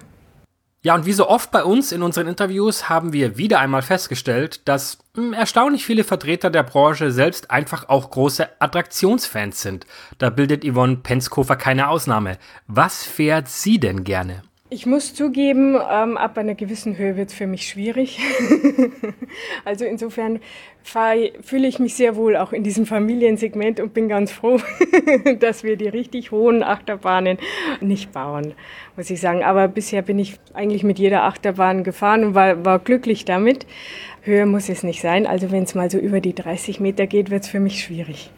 Ja, 0.85 0.93
und 0.93 1.07
wie 1.07 1.13
so 1.13 1.27
oft 1.27 1.49
bei 1.49 1.63
uns 1.63 1.91
in 1.91 2.03
unseren 2.03 2.27
Interviews 2.27 2.89
haben 2.89 3.11
wir 3.11 3.39
wieder 3.39 3.59
einmal 3.59 3.81
festgestellt, 3.81 4.67
dass 4.67 4.99
mh, 5.15 5.23
hm, 5.23 5.33
erstaunlich 5.33 5.83
viele 5.83 6.03
Vertreter 6.03 6.51
der 6.51 6.61
Branche 6.61 7.09
selbst 7.11 7.49
einfach 7.49 7.89
auch 7.89 8.11
große 8.11 8.61
Attraktionsfans 8.61 9.63
sind. 9.63 9.87
Da 10.19 10.29
bildet 10.29 10.63
Yvonne 10.63 10.97
Penskofer 10.97 11.55
keine 11.55 11.87
Ausnahme. 11.87 12.37
Was 12.67 13.03
fährt 13.03 13.47
sie 13.47 13.79
denn 13.79 14.03
gerne? 14.03 14.43
Ich 14.75 14.85
muss 14.85 15.13
zugeben, 15.13 15.77
ähm, 15.89 16.17
ab 16.17 16.37
einer 16.37 16.53
gewissen 16.53 16.97
Höhe 16.97 17.15
wird 17.15 17.29
es 17.29 17.33
für 17.33 17.47
mich 17.47 17.65
schwierig. 17.65 18.19
also 19.63 19.85
insofern 19.85 20.41
fühle 20.83 21.65
ich 21.65 21.79
mich 21.79 21.95
sehr 21.95 22.17
wohl 22.17 22.35
auch 22.35 22.51
in 22.51 22.61
diesem 22.61 22.85
Familiensegment 22.85 23.79
und 23.79 23.93
bin 23.93 24.09
ganz 24.09 24.33
froh, 24.33 24.59
dass 25.39 25.63
wir 25.63 25.77
die 25.77 25.87
richtig 25.87 26.31
hohen 26.31 26.61
Achterbahnen 26.61 27.37
nicht 27.79 28.11
bauen, 28.11 28.53
muss 28.97 29.09
ich 29.09 29.21
sagen. 29.21 29.45
Aber 29.45 29.69
bisher 29.69 30.01
bin 30.01 30.19
ich 30.19 30.37
eigentlich 30.53 30.83
mit 30.83 30.99
jeder 30.99 31.23
Achterbahn 31.23 31.85
gefahren 31.85 32.25
und 32.25 32.35
war, 32.35 32.65
war 32.65 32.79
glücklich 32.79 33.23
damit. 33.23 33.65
Höher 34.23 34.45
muss 34.45 34.67
es 34.67 34.83
nicht 34.83 34.99
sein. 34.99 35.25
Also 35.25 35.51
wenn 35.51 35.63
es 35.63 35.73
mal 35.73 35.89
so 35.89 35.99
über 35.99 36.19
die 36.19 36.35
30 36.35 36.81
Meter 36.81 37.07
geht, 37.07 37.29
wird 37.29 37.43
es 37.43 37.49
für 37.49 37.61
mich 37.61 37.81
schwierig. 37.81 38.29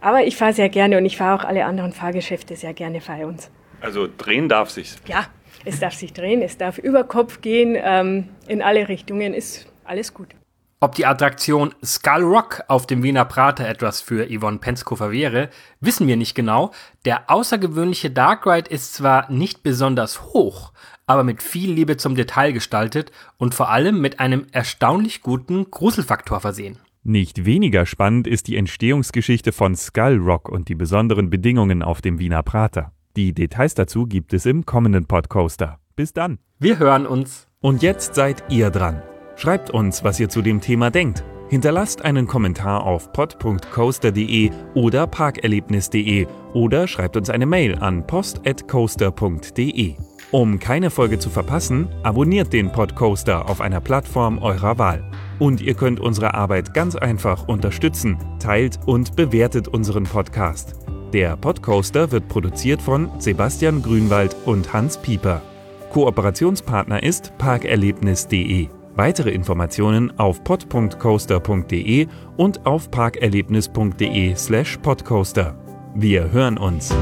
Aber 0.00 0.24
ich 0.24 0.34
fahre 0.34 0.54
sehr 0.54 0.70
gerne 0.70 0.98
und 0.98 1.04
ich 1.04 1.16
fahre 1.16 1.40
auch 1.40 1.44
alle 1.44 1.66
anderen 1.66 1.92
Fahrgeschäfte 1.92 2.56
sehr 2.56 2.74
gerne 2.74 3.00
bei 3.06 3.24
uns. 3.24 3.48
Also 3.80 4.08
drehen 4.18 4.48
darf 4.48 4.70
sich. 4.70 4.96
Ja, 5.06 5.26
es 5.64 5.80
darf 5.80 5.94
sich 5.94 6.12
drehen, 6.12 6.42
es 6.42 6.56
darf 6.56 6.78
über 6.78 7.04
Kopf 7.04 7.40
gehen, 7.40 7.76
ähm, 7.76 8.28
in 8.46 8.62
alle 8.62 8.88
Richtungen, 8.88 9.34
ist 9.34 9.66
alles 9.84 10.14
gut. 10.14 10.34
Ob 10.80 10.94
die 10.94 11.06
Attraktion 11.06 11.74
Skull 11.84 12.22
Rock 12.22 12.62
auf 12.68 12.86
dem 12.86 13.02
Wiener 13.02 13.24
Prater 13.24 13.66
etwas 13.66 14.00
für 14.00 14.28
Yvonne 14.28 14.58
Penskofer 14.58 15.10
wäre, 15.10 15.50
wissen 15.80 16.06
wir 16.06 16.16
nicht 16.16 16.36
genau. 16.36 16.70
Der 17.04 17.28
außergewöhnliche 17.30 18.12
Dark 18.12 18.46
Ride 18.46 18.70
ist 18.70 18.94
zwar 18.94 19.28
nicht 19.28 19.64
besonders 19.64 20.22
hoch, 20.32 20.72
aber 21.06 21.24
mit 21.24 21.42
viel 21.42 21.72
Liebe 21.72 21.96
zum 21.96 22.14
Detail 22.14 22.52
gestaltet 22.52 23.10
und 23.38 23.56
vor 23.56 23.70
allem 23.70 24.00
mit 24.00 24.20
einem 24.20 24.46
erstaunlich 24.52 25.22
guten 25.22 25.68
Gruselfaktor 25.68 26.38
versehen. 26.38 26.78
Nicht 27.02 27.44
weniger 27.44 27.84
spannend 27.84 28.28
ist 28.28 28.46
die 28.46 28.56
Entstehungsgeschichte 28.56 29.50
von 29.50 29.74
Skull 29.74 30.18
Rock 30.18 30.48
und 30.48 30.68
die 30.68 30.76
besonderen 30.76 31.28
Bedingungen 31.28 31.82
auf 31.82 32.00
dem 32.02 32.20
Wiener 32.20 32.44
Prater. 32.44 32.92
Die 33.18 33.32
Details 33.32 33.74
dazu 33.74 34.06
gibt 34.06 34.32
es 34.32 34.46
im 34.46 34.64
kommenden 34.64 35.06
Podcoaster. 35.06 35.80
Bis 35.96 36.12
dann. 36.12 36.38
Wir 36.60 36.78
hören 36.78 37.04
uns. 37.04 37.48
Und 37.58 37.82
jetzt 37.82 38.14
seid 38.14 38.44
ihr 38.48 38.70
dran. 38.70 39.02
Schreibt 39.34 39.70
uns, 39.70 40.04
was 40.04 40.20
ihr 40.20 40.28
zu 40.28 40.40
dem 40.40 40.60
Thema 40.60 40.92
denkt. 40.92 41.24
Hinterlasst 41.48 42.04
einen 42.04 42.28
Kommentar 42.28 42.84
auf 42.84 43.12
pod.coaster.de 43.12 44.52
oder 44.74 45.08
parkerlebnis.de 45.08 46.28
oder 46.54 46.86
schreibt 46.86 47.16
uns 47.16 47.28
eine 47.28 47.46
Mail 47.46 47.74
an 47.80 48.06
post.coaster.de. 48.06 49.96
Um 50.30 50.60
keine 50.60 50.90
Folge 50.90 51.18
zu 51.18 51.28
verpassen, 51.28 51.88
abonniert 52.04 52.52
den 52.52 52.70
Podcoaster 52.70 53.50
auf 53.50 53.60
einer 53.60 53.80
Plattform 53.80 54.38
eurer 54.38 54.78
Wahl. 54.78 55.02
Und 55.40 55.60
ihr 55.60 55.74
könnt 55.74 55.98
unsere 55.98 56.34
Arbeit 56.34 56.72
ganz 56.72 56.94
einfach 56.94 57.48
unterstützen, 57.48 58.16
teilt 58.38 58.78
und 58.86 59.16
bewertet 59.16 59.66
unseren 59.66 60.04
Podcast. 60.04 60.77
Der 61.12 61.36
Podcoaster 61.36 62.10
wird 62.12 62.28
produziert 62.28 62.80
von 62.82 63.10
Sebastian 63.18 63.82
Grünwald 63.82 64.36
und 64.44 64.72
Hans 64.72 64.96
Pieper. 64.98 65.42
Kooperationspartner 65.90 67.02
ist 67.02 67.36
parkerlebnis.de. 67.38 68.68
Weitere 68.94 69.30
Informationen 69.30 70.16
auf 70.18 70.44
pod.coaster.de 70.44 72.06
und 72.36 72.66
auf 72.66 72.90
parkerlebnis.de/podcoaster. 72.90 75.54
Wir 75.94 76.30
hören 76.30 76.58
uns. 76.58 76.94